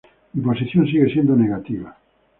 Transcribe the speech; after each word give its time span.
Mi 0.33 0.41
posición 0.43 0.87
sigue 0.87 1.13
siendo 1.13 1.35
negativa. 1.35 1.95